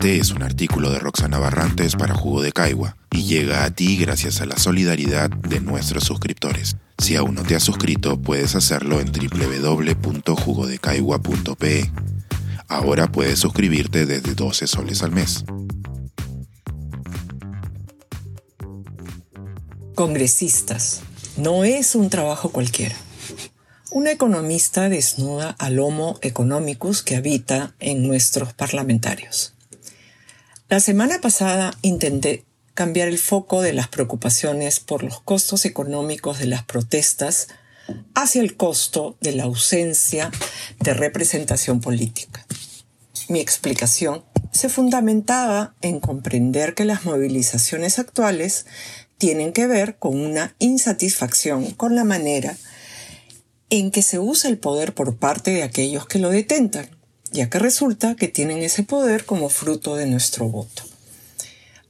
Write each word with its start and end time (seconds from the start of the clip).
Este 0.00 0.16
es 0.16 0.30
un 0.30 0.42
artículo 0.42 0.90
de 0.90 0.98
Roxana 0.98 1.38
Barrantes 1.38 1.94
para 1.94 2.14
Jugo 2.14 2.40
de 2.40 2.52
Caigua 2.52 2.96
y 3.10 3.24
llega 3.24 3.64
a 3.64 3.70
ti 3.70 3.98
gracias 3.98 4.40
a 4.40 4.46
la 4.46 4.56
solidaridad 4.56 5.28
de 5.28 5.60
nuestros 5.60 6.04
suscriptores. 6.04 6.78
Si 6.96 7.16
aún 7.16 7.34
no 7.34 7.42
te 7.42 7.54
has 7.54 7.62
suscrito, 7.62 8.18
puedes 8.18 8.54
hacerlo 8.54 8.98
en 9.00 9.12
www.jugodecaigua.pe. 9.12 11.92
Ahora 12.66 13.12
puedes 13.12 13.40
suscribirte 13.40 14.06
desde 14.06 14.34
12 14.34 14.66
soles 14.68 15.02
al 15.02 15.12
mes. 15.12 15.44
Congresistas. 19.94 21.02
No 21.36 21.64
es 21.64 21.94
un 21.94 22.08
trabajo 22.08 22.48
cualquiera. 22.48 22.96
Una 23.90 24.12
economista 24.12 24.88
desnuda 24.88 25.54
al 25.58 25.78
Homo 25.78 26.18
economicus 26.22 27.02
que 27.02 27.16
habita 27.16 27.74
en 27.80 28.08
nuestros 28.08 28.54
parlamentarios. 28.54 29.52
La 30.70 30.78
semana 30.78 31.20
pasada 31.20 31.76
intenté 31.82 32.44
cambiar 32.74 33.08
el 33.08 33.18
foco 33.18 33.60
de 33.60 33.72
las 33.72 33.88
preocupaciones 33.88 34.78
por 34.78 35.02
los 35.02 35.20
costos 35.20 35.64
económicos 35.64 36.38
de 36.38 36.46
las 36.46 36.62
protestas 36.62 37.48
hacia 38.14 38.40
el 38.40 38.56
costo 38.56 39.16
de 39.20 39.32
la 39.32 39.42
ausencia 39.42 40.30
de 40.78 40.94
representación 40.94 41.80
política. 41.80 42.46
Mi 43.28 43.40
explicación 43.40 44.22
se 44.52 44.68
fundamentaba 44.68 45.74
en 45.82 45.98
comprender 45.98 46.76
que 46.76 46.84
las 46.84 47.04
movilizaciones 47.04 47.98
actuales 47.98 48.66
tienen 49.18 49.52
que 49.52 49.66
ver 49.66 49.96
con 49.96 50.20
una 50.20 50.54
insatisfacción 50.60 51.72
con 51.72 51.96
la 51.96 52.04
manera 52.04 52.56
en 53.70 53.90
que 53.90 54.02
se 54.02 54.20
usa 54.20 54.48
el 54.48 54.58
poder 54.58 54.94
por 54.94 55.16
parte 55.16 55.50
de 55.50 55.64
aquellos 55.64 56.06
que 56.06 56.20
lo 56.20 56.30
detentan, 56.30 56.99
ya 57.30 57.48
que 57.48 57.58
resulta 57.58 58.16
que 58.16 58.28
tienen 58.28 58.58
ese 58.58 58.82
poder 58.82 59.24
como 59.24 59.48
fruto 59.48 59.96
de 59.96 60.06
nuestro 60.06 60.48
voto. 60.48 60.82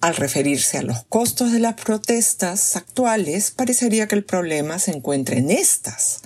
Al 0.00 0.16
referirse 0.16 0.78
a 0.78 0.82
los 0.82 1.04
costos 1.04 1.52
de 1.52 1.60
las 1.60 1.74
protestas 1.74 2.76
actuales, 2.76 3.50
parecería 3.50 4.06
que 4.06 4.14
el 4.14 4.24
problema 4.24 4.78
se 4.78 4.90
encuentra 4.90 5.36
en 5.36 5.50
estas 5.50 6.20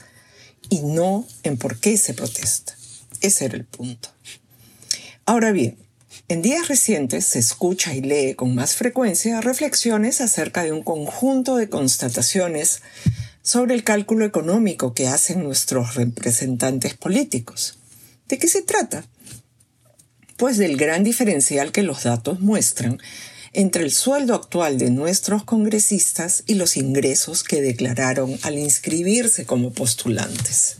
y 0.68 0.80
no 0.80 1.27
en 1.42 1.56
por 1.56 1.78
qué 1.78 1.96
se 1.96 2.12
protesta. 2.12 2.77
Ese 3.20 3.46
era 3.46 3.56
el 3.56 3.64
punto. 3.64 4.10
Ahora 5.27 5.52
bien, 5.52 5.78
en 6.28 6.42
días 6.42 6.68
recientes 6.68 7.24
se 7.24 7.38
escucha 7.38 7.94
y 7.94 8.00
lee 8.00 8.34
con 8.34 8.55
más 8.55 8.74
frecuencia 8.74 9.40
reflexiones 9.40 10.20
acerca 10.20 10.62
de 10.62 10.72
un 10.72 10.83
conjunto 10.83 11.56
de 11.56 11.68
constataciones 11.68 12.83
sobre 13.42 13.74
el 13.74 13.84
cálculo 13.84 14.27
económico 14.27 14.92
que 14.92 15.08
hacen 15.08 15.42
nuestros 15.42 15.94
representantes 15.94 16.94
políticos. 16.94 17.77
¿De 18.28 18.38
qué 18.38 18.46
se 18.46 18.62
trata? 18.62 19.04
Pues 20.36 20.58
del 20.58 20.76
gran 20.76 21.02
diferencial 21.02 21.72
que 21.72 21.82
los 21.82 22.04
datos 22.04 22.40
muestran 22.40 23.00
entre 23.52 23.82
el 23.82 23.90
sueldo 23.90 24.34
actual 24.34 24.78
de 24.78 24.90
nuestros 24.90 25.44
congresistas 25.44 26.44
y 26.46 26.54
los 26.54 26.76
ingresos 26.76 27.42
que 27.42 27.62
declararon 27.62 28.38
al 28.42 28.58
inscribirse 28.58 29.46
como 29.46 29.72
postulantes. 29.72 30.76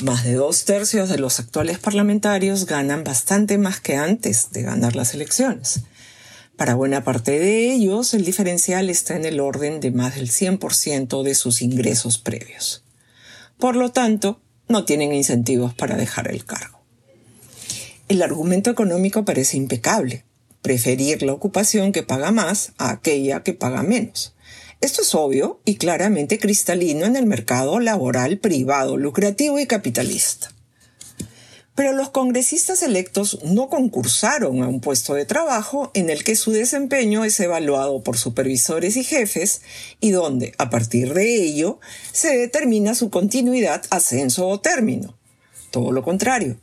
Más 0.00 0.24
de 0.24 0.34
dos 0.34 0.64
tercios 0.64 1.08
de 1.08 1.18
los 1.18 1.40
actuales 1.40 1.78
parlamentarios 1.78 2.66
ganan 2.66 3.04
bastante 3.04 3.58
más 3.58 3.80
que 3.80 3.96
antes 3.96 4.50
de 4.52 4.62
ganar 4.62 4.96
las 4.96 5.14
elecciones. 5.14 5.80
Para 6.56 6.74
buena 6.74 7.04
parte 7.04 7.38
de 7.38 7.72
ellos, 7.72 8.14
el 8.14 8.24
diferencial 8.24 8.90
está 8.90 9.16
en 9.16 9.24
el 9.24 9.38
orden 9.38 9.80
de 9.80 9.92
más 9.92 10.16
del 10.16 10.28
100% 10.28 11.22
de 11.22 11.34
sus 11.34 11.62
ingresos 11.62 12.18
previos. 12.18 12.82
Por 13.58 13.76
lo 13.76 13.90
tanto, 13.90 14.40
no 14.68 14.84
tienen 14.84 15.12
incentivos 15.12 15.74
para 15.74 15.96
dejar 15.96 16.30
el 16.30 16.44
cargo. 16.44 16.80
El 18.08 18.22
argumento 18.22 18.70
económico 18.70 19.24
parece 19.24 19.56
impecable, 19.56 20.24
preferir 20.62 21.22
la 21.22 21.32
ocupación 21.32 21.92
que 21.92 22.02
paga 22.02 22.30
más 22.30 22.72
a 22.78 22.90
aquella 22.90 23.42
que 23.42 23.54
paga 23.54 23.82
menos. 23.82 24.34
Esto 24.80 25.02
es 25.02 25.14
obvio 25.14 25.60
y 25.64 25.76
claramente 25.76 26.38
cristalino 26.38 27.04
en 27.04 27.16
el 27.16 27.26
mercado 27.26 27.80
laboral 27.80 28.38
privado, 28.38 28.96
lucrativo 28.96 29.58
y 29.58 29.66
capitalista. 29.66 30.52
Pero 31.78 31.92
los 31.92 32.10
congresistas 32.10 32.82
electos 32.82 33.38
no 33.44 33.68
concursaron 33.68 34.64
a 34.64 34.68
un 34.68 34.80
puesto 34.80 35.14
de 35.14 35.24
trabajo 35.24 35.92
en 35.94 36.10
el 36.10 36.24
que 36.24 36.34
su 36.34 36.50
desempeño 36.50 37.24
es 37.24 37.38
evaluado 37.38 38.02
por 38.02 38.18
supervisores 38.18 38.96
y 38.96 39.04
jefes 39.04 39.62
y 40.00 40.10
donde, 40.10 40.54
a 40.58 40.70
partir 40.70 41.14
de 41.14 41.36
ello, 41.40 41.78
se 42.10 42.36
determina 42.36 42.96
su 42.96 43.10
continuidad, 43.10 43.84
ascenso 43.90 44.48
o 44.48 44.58
término. 44.58 45.16
Todo 45.70 45.92
lo 45.92 46.02
contrario. 46.02 46.56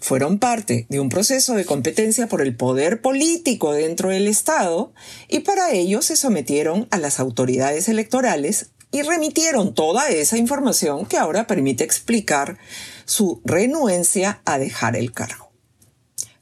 Fueron 0.00 0.40
parte 0.40 0.86
de 0.88 0.98
un 0.98 1.10
proceso 1.10 1.54
de 1.54 1.64
competencia 1.64 2.26
por 2.26 2.42
el 2.42 2.56
poder 2.56 3.00
político 3.00 3.72
dentro 3.72 4.08
del 4.08 4.26
Estado 4.26 4.92
y 5.28 5.40
para 5.40 5.70
ello 5.70 6.02
se 6.02 6.16
sometieron 6.16 6.88
a 6.90 6.98
las 6.98 7.20
autoridades 7.20 7.88
electorales 7.88 8.70
y 8.90 9.02
remitieron 9.02 9.74
toda 9.74 10.08
esa 10.08 10.38
información 10.38 11.06
que 11.06 11.18
ahora 11.18 11.46
permite 11.46 11.84
explicar 11.84 12.58
su 13.04 13.40
renuencia 13.44 14.40
a 14.44 14.58
dejar 14.58 14.96
el 14.96 15.12
cargo. 15.12 15.46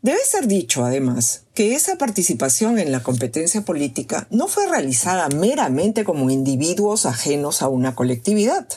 Debe 0.02 0.18
ser 0.22 0.46
dicho, 0.46 0.84
además, 0.84 1.44
que 1.54 1.74
esa 1.74 1.96
participación 1.96 2.78
en 2.78 2.92
la 2.92 3.02
competencia 3.02 3.62
política 3.62 4.26
no 4.30 4.48
fue 4.48 4.68
realizada 4.68 5.28
meramente 5.30 6.04
como 6.04 6.28
individuos 6.28 7.06
ajenos 7.06 7.62
a 7.62 7.68
una 7.68 7.94
colectividad. 7.94 8.68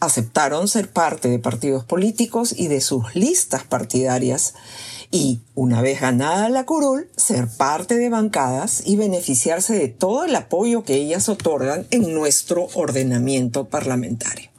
Aceptaron 0.00 0.66
ser 0.66 0.90
parte 0.90 1.28
de 1.28 1.38
partidos 1.38 1.84
políticos 1.84 2.52
y 2.56 2.66
de 2.66 2.80
sus 2.80 3.14
listas 3.14 3.62
partidarias 3.62 4.54
y, 5.10 5.40
una 5.54 5.80
vez 5.80 6.00
ganada 6.00 6.48
la 6.50 6.66
curul, 6.66 7.10
ser 7.16 7.48
parte 7.48 7.96
de 7.96 8.10
bancadas 8.10 8.82
y 8.84 8.96
beneficiarse 8.96 9.74
de 9.74 9.88
todo 9.88 10.24
el 10.24 10.34
apoyo 10.34 10.84
que 10.84 10.96
ellas 10.96 11.28
otorgan 11.28 11.86
en 11.90 12.12
nuestro 12.12 12.68
ordenamiento 12.74 13.68
parlamentario. 13.68 14.50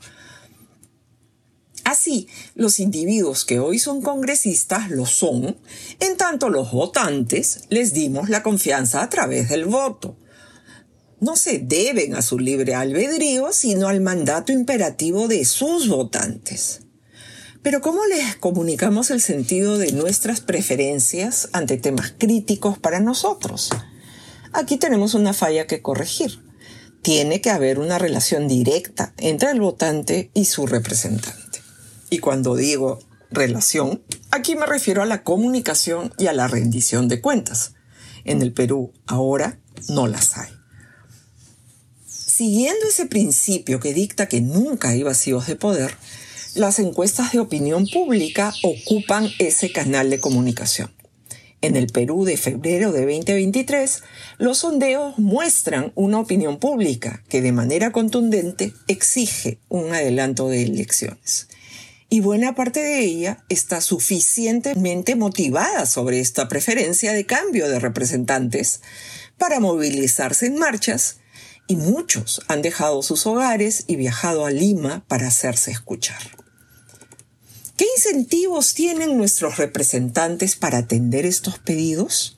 Así, 1.84 2.28
los 2.56 2.80
individuos 2.80 3.46
que 3.46 3.60
hoy 3.60 3.80
son 3.80 4.02
congresistas 4.02 4.90
lo 4.90 5.06
son, 5.06 5.58
en 6.00 6.18
tanto 6.18 6.50
los 6.50 6.72
votantes 6.72 7.62
les 7.70 7.94
dimos 7.94 8.30
la 8.30 8.44
confianza 8.44 9.02
a 9.02 9.10
través 9.10 9.50
del 9.50 9.66
voto. 9.66 10.16
No 11.20 11.36
se 11.36 11.60
deben 11.60 12.16
a 12.16 12.22
su 12.22 12.40
libre 12.40 12.76
albedrío, 12.76 13.52
sino 13.52 13.88
al 13.88 14.02
mandato 14.02 14.52
imperativo 14.52 15.28
de 15.28 15.44
sus 15.46 15.88
votantes. 15.90 16.82
Pero 17.62 17.82
¿cómo 17.82 18.06
les 18.06 18.38
comunicamos 18.38 19.12
el 19.12 19.20
sentido 19.20 19.78
de 19.78 19.92
nuestras 19.92 20.40
preferencias 20.40 21.50
ante 21.52 21.78
temas 21.78 22.14
críticos 22.18 22.78
para 22.78 23.02
nosotros? 23.02 23.70
Aquí 24.54 24.78
tenemos 24.78 25.14
una 25.14 25.34
falla 25.34 25.68
que 25.68 25.82
corregir. 25.82 26.40
Tiene 27.02 27.42
que 27.42 27.50
haber 27.50 27.80
una 27.80 27.98
relación 27.98 28.48
directa 28.48 29.14
entre 29.18 29.52
el 29.52 29.60
votante 29.60 30.32
y 30.34 30.46
su 30.46 30.68
representante. 30.68 31.62
Y 32.10 32.20
cuando 32.20 32.56
digo 32.56 33.00
relación, 33.30 34.04
aquí 34.32 34.56
me 34.56 34.66
refiero 34.66 35.02
a 35.02 35.06
la 35.06 35.24
comunicación 35.24 36.14
y 36.18 36.28
a 36.28 36.34
la 36.34 36.48
rendición 36.48 37.10
de 37.10 37.20
cuentas. 37.20 37.74
En 38.24 38.42
el 38.42 38.54
Perú 38.54 38.94
ahora 39.06 39.60
no 39.90 40.08
las 40.08 40.38
hay. 40.38 40.50
Siguiendo 42.06 42.88
ese 42.88 43.06
principio 43.06 43.82
que 43.82 43.94
dicta 43.94 44.30
que 44.30 44.40
nunca 44.40 44.90
hay 44.90 45.04
vacíos 45.04 45.48
de 45.48 45.58
poder, 45.58 45.96
las 46.60 46.78
encuestas 46.80 47.32
de 47.32 47.40
opinión 47.40 47.88
pública 47.88 48.54
ocupan 48.64 49.30
ese 49.40 49.72
canal 49.72 50.10
de 50.10 50.20
comunicación. 50.20 50.92
En 51.62 51.78
el 51.78 51.88
Perú 51.88 52.26
de 52.26 52.36
febrero 52.36 52.92
de 52.92 53.06
2023, 53.06 54.04
los 54.40 54.58
sondeos 54.58 55.18
muestran 55.18 55.94
una 55.96 56.20
opinión 56.20 56.60
pública 56.60 57.24
que 57.30 57.42
de 57.42 57.54
manera 57.54 57.94
contundente 57.94 58.74
exige 58.90 59.60
un 59.70 59.94
adelanto 59.94 60.50
de 60.50 60.64
elecciones. 60.64 61.48
Y 62.10 62.20
buena 62.20 62.56
parte 62.56 62.82
de 62.82 63.06
ella 63.06 63.46
está 63.48 63.80
suficientemente 63.80 65.16
motivada 65.16 65.86
sobre 65.86 66.20
esta 66.20 66.50
preferencia 66.50 67.14
de 67.14 67.26
cambio 67.26 67.70
de 67.70 67.80
representantes 67.80 68.82
para 69.38 69.62
movilizarse 69.62 70.48
en 70.48 70.58
marchas 70.58 71.20
y 71.68 71.78
muchos 71.78 72.42
han 72.50 72.62
dejado 72.62 73.02
sus 73.02 73.26
hogares 73.28 73.86
y 73.88 73.96
viajado 73.96 74.46
a 74.46 74.52
Lima 74.52 75.06
para 75.08 75.28
hacerse 75.28 75.72
escuchar. 75.72 76.39
¿Qué 77.80 77.86
incentivos 77.96 78.74
tienen 78.74 79.16
nuestros 79.16 79.56
representantes 79.56 80.58
para 80.58 80.80
atender 80.80 81.26
estos 81.26 81.60
pedidos? 81.60 82.38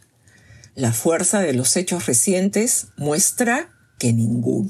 La 0.75 0.93
fuerza 0.93 1.39
de 1.39 1.53
los 1.53 1.75
hechos 1.77 2.05
recientes 2.05 2.89
muestra 2.95 3.71
que 3.97 4.13
ninguno. 4.13 4.69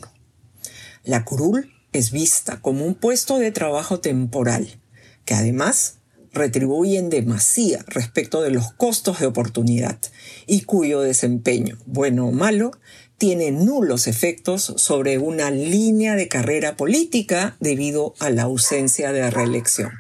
La 1.04 1.26
curul 1.26 1.74
es 1.92 2.12
vista 2.12 2.62
como 2.62 2.86
un 2.86 2.96
puesto 2.96 3.38
de 3.38 3.52
trabajo 3.52 4.00
temporal, 4.00 4.80
que 5.26 5.34
además 5.34 5.96
retribuye 6.32 6.98
en 6.98 7.10
demasía 7.10 7.84
respecto 7.88 8.42
de 8.42 8.52
los 8.52 8.72
costos 8.72 9.20
de 9.20 9.26
oportunidad 9.26 10.00
y 10.48 10.62
cuyo 10.62 11.02
desempeño, 11.02 11.80
bueno 11.86 12.28
o 12.28 12.32
malo, 12.32 12.72
tiene 13.18 13.52
nulos 13.52 14.08
efectos 14.08 14.74
sobre 14.78 15.18
una 15.18 15.52
línea 15.52 16.16
de 16.16 16.30
carrera 16.30 16.78
política 16.78 17.58
debido 17.60 18.14
a 18.20 18.30
la 18.30 18.44
ausencia 18.44 19.12
de 19.12 19.30
reelección. 19.30 19.92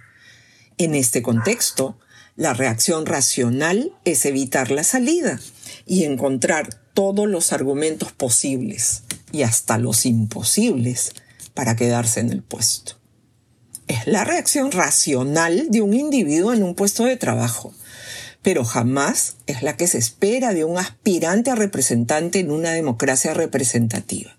En 0.83 0.95
este 0.95 1.22
contexto, 1.22 2.00
La 2.36 2.56
reacción 2.56 3.06
racional 3.06 3.94
es 4.04 4.25
evitar 4.25 4.72
la 4.72 4.83
salida 4.83 5.39
y 5.86 6.06
encontrar 6.06 6.74
todos 6.95 7.28
los 7.28 7.54
argumentos 7.54 8.13
posibles 8.13 9.04
y 9.31 9.44
hasta 9.44 9.78
los 9.78 10.07
imposibles 10.07 11.12
para 11.54 11.75
quedarse 11.75 12.19
en 12.19 12.31
el 12.31 12.42
puesto. 12.42 12.94
Es 13.88 14.07
la 14.07 14.24
reacción 14.24 14.72
racional 14.72 15.68
de 15.69 15.81
un 15.81 15.94
individuo 15.94 16.51
en 16.51 16.63
un 16.63 16.74
puesto 16.74 17.04
de 17.04 17.16
trabajo, 17.16 17.75
pero 18.42 18.66
jamás 18.66 19.36
es 19.45 19.62
la 19.62 19.78
que 19.78 19.86
se 19.86 20.00
espera 20.00 20.51
de 20.51 20.66
un 20.66 20.80
aspirante 20.80 21.51
a 21.51 21.56
representante 21.56 22.39
en 22.39 22.50
una 22.50 22.72
democracia 22.72 23.36
representativa. 23.36 24.36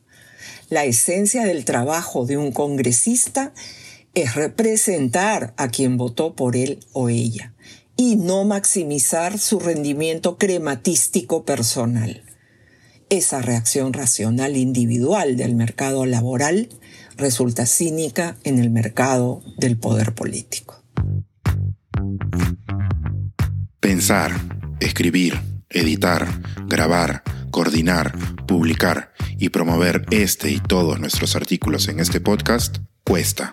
La 0.70 0.86
esencia 0.86 1.44
del 1.44 1.64
trabajo 1.64 2.26
de 2.26 2.36
un 2.36 2.50
congresista 2.50 3.52
es 3.54 3.81
representar 4.34 5.54
a 5.56 5.68
quien 5.68 5.96
votó 5.96 6.34
por 6.34 6.56
él 6.56 6.80
o 6.92 7.08
ella 7.08 7.54
y 7.96 8.16
no 8.16 8.44
maximizar 8.44 9.38
su 9.38 9.60
rendimiento 9.60 10.36
crematístico 10.36 11.44
personal. 11.44 12.24
Esa 13.10 13.42
reacción 13.42 13.92
racional 13.92 14.56
individual 14.56 15.36
del 15.36 15.54
mercado 15.54 16.06
laboral 16.06 16.70
resulta 17.16 17.66
cínica 17.66 18.36
en 18.44 18.58
el 18.58 18.70
mercado 18.70 19.42
del 19.58 19.76
poder 19.76 20.14
político. 20.14 20.82
Pensar, 23.80 24.32
escribir, 24.80 25.38
editar, 25.68 26.26
grabar, 26.66 27.22
coordinar, 27.50 28.16
publicar 28.46 29.12
y 29.38 29.50
promover 29.50 30.06
este 30.10 30.50
y 30.50 30.60
todos 30.60 30.98
nuestros 30.98 31.36
artículos 31.36 31.88
en 31.88 32.00
este 32.00 32.20
podcast 32.20 32.78
cuesta 33.04 33.52